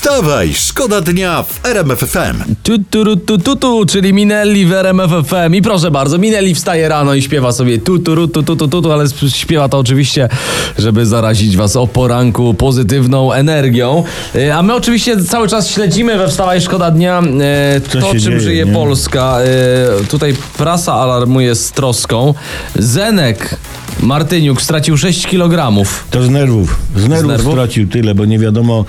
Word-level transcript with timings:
Wstawaj, 0.00 0.54
szkoda 0.54 1.00
dnia 1.00 1.42
w 1.42 1.66
RMF 1.66 1.98
FM. 1.98 2.54
Tu, 2.62 2.78
tu, 2.90 3.16
tu, 3.16 3.38
tu, 3.38 3.56
tu, 3.56 3.86
czyli 3.86 4.12
Minelli 4.12 4.66
w 4.66 4.72
RMF 4.72 5.10
FM. 5.26 5.54
I 5.54 5.62
proszę 5.62 5.90
bardzo, 5.90 6.18
Minelli 6.18 6.54
wstaje 6.54 6.88
rano 6.88 7.14
i 7.14 7.22
śpiewa 7.22 7.52
sobie 7.52 7.78
tu, 7.78 7.98
tu, 7.98 8.28
tu, 8.28 8.42
tu, 8.42 8.56
tu, 8.56 8.68
tu, 8.68 8.82
tu, 8.82 8.92
ale 8.92 9.04
śpiewa 9.28 9.68
to 9.68 9.78
oczywiście, 9.78 10.28
żeby 10.78 11.06
zarazić 11.06 11.56
was 11.56 11.76
o 11.76 11.86
poranku 11.86 12.54
pozytywną 12.54 13.32
energią. 13.32 14.04
E, 14.34 14.56
A 14.56 14.62
my 14.62 14.74
oczywiście 14.74 15.24
cały 15.24 15.48
czas 15.48 15.70
śledzimy 15.70 16.18
we 16.18 16.28
Wstawaj 16.28 16.60
Szkoda 16.60 16.90
Dnia 16.90 17.22
e, 17.40 17.80
to, 17.80 18.10
czym 18.10 18.18
dzieje, 18.20 18.40
żyje 18.40 18.64
nie? 18.64 18.72
Polska. 18.72 19.38
E, 19.40 20.04
Tutaj 20.04 20.34
prasa 20.58 20.94
alarmuje 20.94 21.54
z 21.54 21.72
troską. 21.72 22.34
Zenek 22.78 23.56
Martyniuk 24.00 24.62
stracił 24.62 24.96
6 24.96 25.26
kg. 25.26 25.84
To 26.10 26.22
z 26.22 26.30
nerwów. 26.30 26.76
Z 26.96 27.08
nerwów, 27.08 27.28
nerwów? 27.28 27.52
stracił 27.54 27.88
tyle, 27.88 28.14
bo 28.14 28.24
nie 28.24 28.38
wiadomo, 28.38 28.84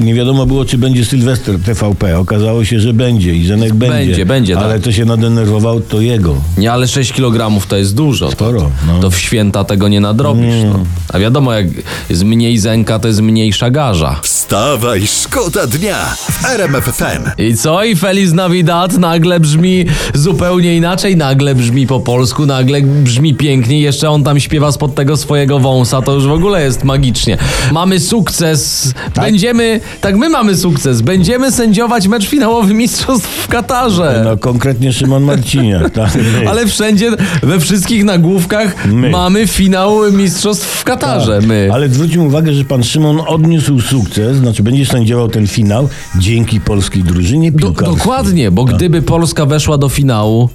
nie 0.00 0.14
wiadomo 0.14 0.46
było, 0.46 0.64
czy 0.64 0.78
będzie 0.78 1.04
Sylwester 1.04 1.58
TVP. 1.60 2.18
Okazało 2.18 2.64
się, 2.64 2.80
że 2.80 2.92
będzie 2.92 3.34
i 3.34 3.46
Zenek 3.46 3.74
będzie. 3.74 4.06
Będzie, 4.06 4.26
będzie, 4.26 4.58
Ale 4.58 4.74
tak. 4.74 4.82
to 4.82 4.92
się 4.92 5.04
nadenerwował, 5.04 5.80
to 5.80 6.00
jego. 6.00 6.34
Nie, 6.58 6.72
ale 6.72 6.88
6 6.88 7.12
kg 7.12 7.66
to 7.68 7.76
jest 7.76 7.94
dużo. 7.94 8.30
Sporo, 8.30 8.70
no. 8.86 9.00
To 9.00 9.10
w 9.10 9.18
święta 9.18 9.64
tego 9.64 9.88
nie 9.88 10.00
nadrobisz. 10.00 10.54
No. 10.64 10.84
A 11.08 11.18
wiadomo, 11.18 11.52
jak 11.52 11.66
jest 12.10 12.24
mniej 12.24 12.58
zęka, 12.58 12.98
to 12.98 13.08
jest 13.08 13.20
mniejsza 13.20 13.70
garza. 13.70 14.20
Wstawaj, 14.22 15.06
szkoda 15.06 15.66
dnia 15.66 15.96
w 16.30 16.44
RMF 16.44 16.84
FM. 16.84 17.42
I 17.42 17.56
co? 17.56 17.84
I 17.84 17.96
Feliz 17.96 18.32
Navidad 18.32 18.98
nagle 18.98 19.40
brzmi 19.40 19.86
zupełnie 20.14 20.76
inaczej, 20.76 21.16
nagle 21.16 21.54
brzmi 21.54 21.86
po 21.86 22.00
polsku, 22.00 22.46
nagle 22.46 22.82
brzmi 22.82 23.34
pięknie. 23.34 23.80
Jeszcze 23.80 24.10
on 24.10 24.24
tam 24.24 24.40
śpiewa 24.40 24.72
spod 24.72 24.94
tego 24.94 25.16
swojego 25.16 25.58
wąsa, 25.58 26.02
to 26.02 26.14
już 26.14 26.26
w 26.26 26.32
ogóle 26.32 26.62
jest 26.62 26.84
magicznie. 26.84 27.38
Mamy 27.72 28.00
sukces, 28.00 28.92
będziemy, 29.16 29.61
tak 30.00 30.16
my 30.16 30.28
mamy 30.28 30.56
sukces, 30.56 31.00
będziemy 31.02 31.52
sędziować 31.52 32.08
mecz 32.08 32.26
finałowy 32.28 32.74
Mistrzostw 32.74 33.28
w 33.28 33.48
Katarze. 33.48 34.22
No 34.24 34.36
konkretnie 34.36 34.92
Szymon 34.92 35.22
Marciniak. 35.22 35.90
Tak? 35.90 36.10
Ale 36.50 36.66
wszędzie, 36.66 37.10
we 37.42 37.60
wszystkich 37.60 38.04
nagłówkach 38.04 38.86
My. 38.86 39.10
mamy 39.10 39.46
finał 39.46 40.12
Mistrzostw 40.12 40.66
w 40.80 40.84
Katarze, 40.84 41.40
my. 41.40 41.68
Ale 41.72 41.88
zwróćmy 41.88 42.22
uwagę, 42.22 42.52
że 42.52 42.64
pan 42.64 42.84
Szymon 42.84 43.20
odniósł 43.26 43.80
sukces, 43.80 44.36
znaczy 44.36 44.62
będzie 44.62 44.86
sędziował 44.86 45.28
ten 45.28 45.46
finał 45.46 45.88
dzięki 46.18 46.60
polskiej 46.60 47.02
drużynie 47.02 47.52
Do, 47.52 47.58
piłkarskiej. 47.58 47.96
dokładnie, 47.96 48.50
bo 48.50 48.64
gdyby 48.64 49.02
Polska 49.02 49.46
weszła 49.46 49.78
do 49.78 49.88
finału, 49.88 50.48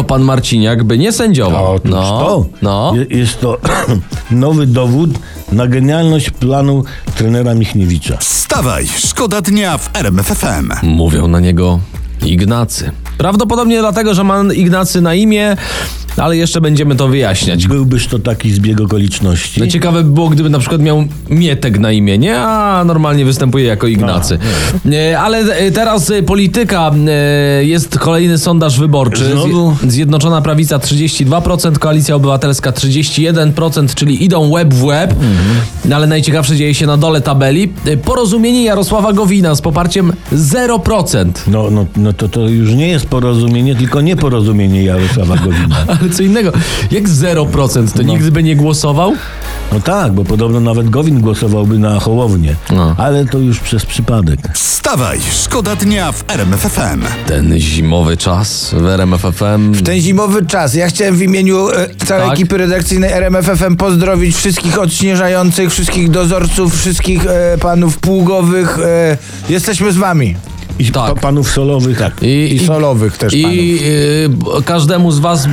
to 0.00 0.04
pan 0.04 0.22
Marciniak 0.22 0.84
by 0.84 0.98
nie 0.98 1.12
sędziował. 1.12 1.72
Otóż 1.74 1.90
no, 1.90 2.00
to. 2.20 2.46
no. 2.62 2.92
Je- 2.96 3.18
Jest 3.18 3.40
to 3.40 3.58
nowy 4.30 4.66
dowód 4.66 5.10
na 5.52 5.66
genialność 5.66 6.30
planu 6.30 6.84
trenera 7.14 7.54
Michniewicza. 7.54 8.16
Wstawaj, 8.16 8.86
szkoda 8.86 9.40
dnia 9.40 9.78
w 9.78 9.90
RMF 9.96 10.26
FM. 10.26 10.72
Mówią 10.82 11.28
na 11.28 11.40
niego 11.40 11.78
Ignacy. 12.26 12.90
Prawdopodobnie 13.18 13.78
dlatego, 13.80 14.14
że 14.14 14.24
ma 14.24 14.42
Ignacy 14.54 15.00
na 15.00 15.14
imię, 15.14 15.56
ale 16.16 16.36
jeszcze 16.36 16.60
będziemy 16.60 16.96
to 16.96 17.08
wyjaśniać. 17.08 17.66
Byłbyż 17.68 18.06
to 18.06 18.18
taki 18.18 18.52
zbieg 18.52 18.80
okoliczności? 18.80 19.60
No 19.60 19.66
ciekawe 19.66 20.02
by 20.04 20.10
było, 20.10 20.28
gdyby 20.28 20.50
na 20.50 20.58
przykład 20.58 20.80
miał 20.82 21.04
Mietek 21.30 21.78
na 21.78 21.92
imię, 21.92 22.18
nie? 22.18 22.38
A 22.38 22.84
normalnie 22.86 23.24
występuje 23.24 23.64
jako 23.64 23.86
Ignacy. 23.86 24.38
Nie, 24.84 25.18
ale 25.18 25.38
e, 25.38 25.70
teraz 25.70 26.10
e, 26.10 26.22
polityka, 26.22 26.90
e, 27.08 27.64
jest 27.64 27.98
kolejny 27.98 28.38
sondaż 28.38 28.78
wyborczy. 28.80 29.24
Znowu? 29.32 29.70
Zje- 29.70 29.90
Zjednoczona 29.90 30.42
Prawica 30.42 30.78
32%, 30.78 31.78
Koalicja 31.78 32.14
Obywatelska 32.14 32.70
31%, 32.72 33.94
czyli 33.94 34.24
idą 34.24 34.48
łeb 34.50 34.74
w 34.74 34.84
łeb. 34.84 35.14
No, 35.84 35.96
ale 35.96 36.06
najciekawsze 36.06 36.56
dzieje 36.56 36.74
się 36.74 36.86
na 36.86 36.96
dole 36.96 37.20
tabeli. 37.20 37.72
E, 37.86 37.96
Porozumienie 37.96 38.64
Jarosława 38.64 39.12
Gowina 39.12 39.54
z 39.54 39.60
poparciem 39.60 40.12
0%. 40.32 41.26
No, 41.46 41.70
no, 41.70 41.86
no 41.96 42.12
to, 42.12 42.28
to 42.28 42.40
już 42.48 42.70
nie 42.74 42.88
jest 42.88 43.06
porozumienie, 43.06 43.74
tylko 43.74 44.00
nieporozumienie 44.00 44.82
Jarosława 44.84 45.36
Gowina. 45.36 45.76
Ale 46.00 46.10
co 46.10 46.22
innego, 46.22 46.52
jak 46.90 47.04
0%, 47.08 47.92
to 47.96 48.02
nikt 48.02 48.30
by 48.30 48.42
nie 48.42 48.56
głosował? 48.56 49.12
No 49.72 49.80
tak, 49.80 50.12
bo 50.12 50.24
podobno 50.24 50.60
nawet 50.60 50.90
Gowin 50.90 51.20
głosowałby 51.20 51.78
na 51.78 52.00
Hołownię. 52.00 52.56
No. 52.70 52.94
Ale 52.98 53.24
to 53.24 53.38
już 53.38 53.60
przez 53.60 53.86
przypadek. 53.86 54.40
Wstawaj, 54.54 55.18
szkoda 55.32 55.76
dnia 55.76 56.12
w 56.12 56.24
RMF 56.28 56.60
FM. 56.60 57.02
Ten 57.26 57.58
zimowy 57.58 58.16
czas 58.16 58.74
w 58.78 58.86
RMF 58.86 59.20
FM. 59.20 59.72
W 59.72 59.82
ten 59.82 60.00
zimowy 60.00 60.46
czas. 60.46 60.74
Ja 60.74 60.88
chciałem 60.88 61.16
w 61.16 61.22
imieniu 61.22 61.68
e, 61.68 61.86
całej 62.06 62.24
Tak. 62.24 62.34
ekipy 62.34 62.56
redakcyjnej 62.58 63.12
RMFFM 63.12 63.76
pozdrowić 63.76 64.36
wszystkich 64.36 64.78
odśnieżających, 64.78 65.70
wszystkich 65.70 66.10
dozorców, 66.10 66.78
wszystkich 66.80 67.26
e, 67.26 67.58
panów 67.58 67.98
pługowych. 67.98 68.78
E, 68.78 69.16
jesteśmy 69.48 69.92
z 69.92 69.96
wami. 69.96 70.36
I 70.80 70.90
Tak. 70.92 71.14
pa, 71.14 71.20
panów 71.20 71.50
solowych. 71.50 71.98
Tak. 71.98 72.22
I, 72.22 72.54
I 72.54 72.66
solowych 72.66 73.18
też 73.18 73.34
I 73.34 73.42
panów. 73.42 74.60
y, 74.60 74.64
każdemu 74.64 75.12
z 75.12 75.18
was 75.18 75.48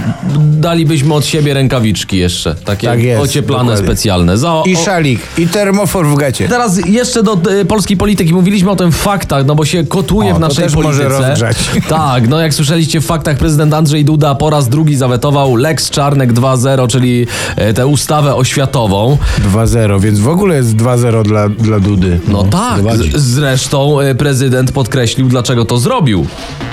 dalibyśmy 0.52 1.14
od 1.14 1.26
siebie 1.26 1.54
rękawiczki 1.54 2.18
jeszcze. 2.18 2.56
Takie 2.56 2.88
Tak 2.88 3.04
jest, 3.04 3.22
ocieplane 3.22 3.64
dokładnie. 3.64 3.88
specjalne. 3.88 4.38
Za, 4.38 4.64
I 4.66 4.76
o, 4.76 4.80
szalik, 4.80 5.20
i 5.38 5.48
termofor 5.48 6.08
w 6.08 6.16
gacie. 6.16 6.48
Teraz 6.50 6.86
jeszcze 6.88 7.24
do 7.24 7.38
y, 7.62 7.66
polskiej 7.66 7.98
polityki. 7.98 8.34
Mówiliśmy 8.34 8.72
o 8.72 8.76
tym 8.76 8.92
w 8.92 8.96
faktach, 8.96 9.46
no 9.46 9.56
bo 9.56 9.66
się 9.66 9.84
kotuje 9.84 10.30
O, 10.32 10.34
w 10.34 10.40
to 10.40 10.48
naszej 10.48 10.64
też 10.64 10.74
polityce. 10.74 11.04
może 11.04 11.20
rozgrzać. 11.28 11.58
Tak, 11.90 12.28
no 12.28 12.40
jak 12.40 12.54
słyszeliście 12.54 13.02
w 13.02 13.06
faktach, 13.06 13.38
prezydent 13.38 13.74
Andrzej 13.74 14.06
Duda 14.06 14.36
po 14.36 14.50
raz 14.50 14.70
drugi 14.70 14.96
zawetował 14.96 15.56
Lex 15.56 15.90
Czarnek 15.90 16.34
2.0, 16.34 16.88
czyli 16.88 17.28
e, 17.56 17.74
tę 17.74 17.88
ustawę 17.88 18.36
oświatową. 18.36 19.18
2-0, 19.54 20.02
więc 20.02 20.20
w 20.20 20.28
ogóle 20.28 20.56
jest 20.56 20.76
2-0 20.76 21.24
dla, 21.24 21.50
dla 21.50 21.80
Dudy. 21.80 22.20
No, 22.28 22.44
tak, 22.44 22.78
zobaczyć. 22.78 23.18
z, 23.18 23.22
zresztą 23.24 24.00
e, 24.00 24.16
prezydent 24.16 24.72
podkreślił, 24.72 25.17
dlaczego 25.26 25.66
to 25.66 25.78
zrobił. 25.78 26.26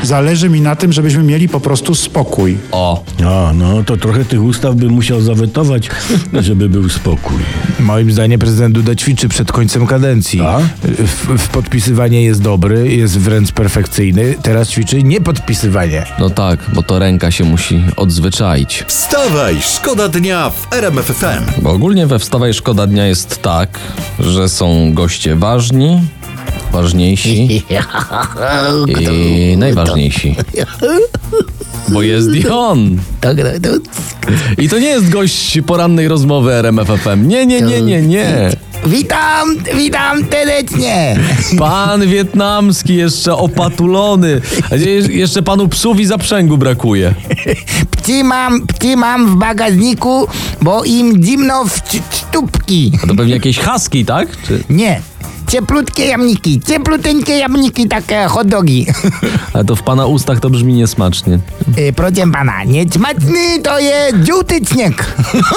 Zależy 0.03 0.49
mi 0.49 0.60
na 0.60 0.77
tym, 0.77 0.93
żebyśmy 0.93 1.22
mieli 1.22 1.49
po 1.49 1.60
prostu 1.60 1.94
spokój. 1.94 2.59
O, 2.72 3.05
A, 3.27 3.53
no 3.55 3.84
to 3.84 3.97
trochę 3.97 4.25
tych 4.25 4.43
ustaw 4.43 4.75
by 4.75 4.87
musiał 4.88 5.21
zawetować, 5.21 5.91
żeby 6.41 6.69
był 6.69 6.88
spokój. 6.88 7.37
Moim 7.81 8.12
zdaniem 8.12 8.41
prezydent 8.41 8.75
Duda 8.75 8.94
ćwiczy 8.94 9.28
przed 9.28 9.53
końcem 9.53 9.87
kadencji. 9.87 10.38
Tak? 10.41 10.62
W, 10.83 11.38
w 11.38 11.49
podpisywanie 11.49 12.22
jest 12.22 12.43
dobry, 12.43 12.97
jest 12.97 13.19
wręcz 13.19 13.53
perfekcyjny. 13.53 14.34
Teraz 14.43 14.69
ćwiczy 14.69 15.03
niepodpisywanie. 15.03 16.06
no 16.19 16.31
tak, 16.31 16.59
bo 16.75 16.83
to 16.83 16.99
ręka 16.99 17.31
się 17.31 17.44
musi 17.44 17.83
odzwyczaić. 17.97 18.84
Wstawaj, 18.87 19.56
szkoda 19.60 20.09
dnia 20.09 20.50
w 20.50 20.72
RMF 20.72 21.04
FM. 21.06 21.62
Bo 21.62 21.71
ogólnie 21.71 22.06
we 22.06 22.19
Wstawaj 22.19 22.54
Szkoda 22.54 22.87
Dnia 22.87 23.06
jest 23.06 23.43
tak, 23.43 23.78
że 24.21 24.49
są 24.49 24.94
goście 24.94 25.37
ważni, 25.37 26.00
ważniejsi 26.74 27.62
i 29.10 29.56
najważniejsi. 29.56 30.36
Bo 31.88 32.02
jest 32.02 32.34
i 32.34 32.48
on. 32.48 32.98
I 34.58 34.68
to 34.68 34.78
nie 34.78 34.86
jest 34.88 35.10
gość 35.10 35.58
porannej 35.66 36.08
rozmowy 36.08 36.52
RMF 36.54 36.88
FM. 36.88 37.28
Nie, 37.28 37.46
nie, 37.46 37.60
nie, 37.60 37.82
nie, 37.82 38.02
nie. 38.02 38.50
Witam, 38.86 39.48
witam 39.76 40.18
serdecznie. 40.30 41.16
Pan 41.58 42.06
wietnamski 42.06 42.94
jeszcze 42.97 43.34
opatulony. 43.36 44.41
Jeszcze 45.10 45.42
panu 45.42 45.68
psów 45.68 46.00
i 46.00 46.06
zaprzęgu 46.06 46.59
brakuje. 46.59 47.15
Pci 47.91 48.24
mam, 48.24 48.66
pci 48.66 48.97
mam 48.97 49.27
w 49.34 49.38
bagażniku, 49.38 50.27
bo 50.62 50.84
im 50.84 51.24
zimno 51.24 51.65
w 51.65 51.80
c- 51.80 51.98
stópki. 52.10 52.92
A 53.04 53.06
to 53.06 53.15
pewnie 53.15 53.34
jakieś 53.34 53.59
haski, 53.59 54.04
tak? 54.04 54.28
Czy... 54.47 54.65
Nie. 54.70 55.00
Cieplutkie 55.48 56.04
jamniki, 56.06 56.60
ciepluteńkie 56.60 57.38
jamniki, 57.38 57.88
takie 57.88 58.24
hot 58.28 58.48
dogi. 58.48 58.86
Ale 59.52 59.64
to 59.64 59.76
w 59.76 59.82
pana 59.82 60.06
ustach 60.06 60.41
to 60.41 60.50
brzmi 60.50 60.74
niesmacznie. 60.74 61.38
E, 61.76 61.92
proszę 61.92 62.30
pana, 62.32 62.64
niesmaczny 62.64 63.58
to 63.62 63.78
jest 63.78 64.16
żółty 64.26 64.60
śnieg. 64.72 65.06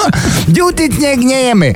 żółty 0.58 0.88
śnieg 0.96 1.20
nie 1.20 1.40
jemy. 1.42 1.74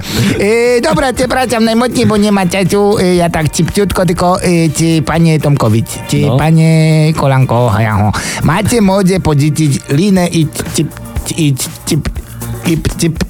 E, 0.77 0.81
dobra, 0.81 1.13
przepraszam 1.13 1.65
najmocniej, 1.65 2.07
bo 2.07 2.17
nie 2.17 2.33
ma 2.33 2.47
czasu. 2.47 2.99
E, 2.99 3.15
ja 3.15 3.31
tak 3.31 3.49
cipciutko, 3.53 4.07
tylko 4.07 4.43
e, 4.43 4.47
czy 4.77 5.03
panie 5.03 5.41
Tomkowicz, 5.41 5.89
czy 6.09 6.19
No. 6.21 6.37
panie 6.39 7.13
Kolanko, 7.17 7.69
hajaho, 7.71 8.13
macie 8.43 8.81
może 8.81 9.21
pożyczyć 9.21 9.81
linę 9.89 10.29
i 10.29 10.47
cip, 10.75 10.89
i 11.37 11.55
cip, 11.87 12.09
i 12.67 12.79
cip, 12.79 12.89
cip, 12.99 13.25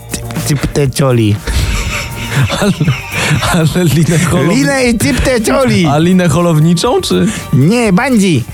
cip 0.49 0.67
te 0.67 0.91
cioli. 0.91 1.37
Ale, 3.53 3.85
linę 3.85 4.19
holowniczą? 4.19 4.57
Linę 4.57 4.85
i 4.85 4.99
ciptę 4.99 5.41
cioli. 5.41 5.87
A 5.87 5.99
linę 5.99 6.29
holowniczą, 6.29 7.01
czy 7.01 7.27
Nie, 7.53 7.93
bandzi. 7.93 8.45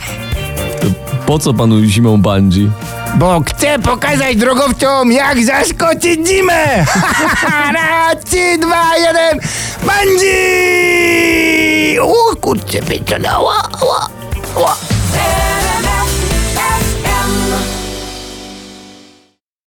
po 1.26 1.38
co 1.38 1.54
panu 1.54 1.84
zimą 1.84 2.22
bungee? 2.22 2.70
Bo 3.16 3.42
chcę 3.46 3.78
pokazać 3.78 4.36
drogowcom, 4.36 5.12
jak 5.12 5.44
zaskoczyć 5.44 6.28
zimę! 6.28 6.84
Raz, 7.75 8.25
trzy, 8.25 8.58
dwa, 8.60 8.96
jeden, 8.96 9.40
bandzi! 9.86 10.38
O 12.00 12.36
kurczę, 12.40 12.82
pieczona, 12.82 13.38
ła, 13.38 13.62
ła, 13.82 14.08
ła. 14.62 14.76